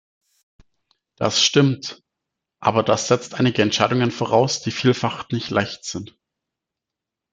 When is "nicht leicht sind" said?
5.29-6.17